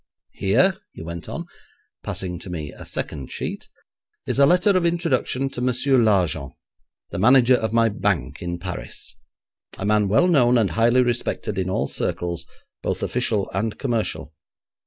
Here,' 0.31 0.79
he 0.93 1.03
went 1.03 1.29
on, 1.29 1.45
passing 2.01 2.39
to 2.39 2.49
me 2.49 2.71
a 2.71 2.87
second 2.87 3.31
sheet, 3.31 3.69
'is 4.25 4.39
a 4.39 4.47
letter 4.47 4.71
of 4.71 4.83
introduction 4.83 5.47
to 5.51 5.61
Monsieur 5.61 5.99
Largent, 5.99 6.53
the 7.11 7.19
manager 7.19 7.53
of 7.53 7.71
my 7.71 7.87
bank 7.87 8.41
in 8.41 8.57
Paris, 8.57 9.15
a 9.77 9.85
man 9.85 10.07
well 10.07 10.27
known 10.27 10.57
and 10.57 10.71
highly 10.71 11.03
respected 11.03 11.59
in 11.59 11.69
all 11.69 11.87
circles, 11.87 12.47
both 12.81 13.03
official 13.03 13.47
and 13.53 13.77
commercial. 13.77 14.33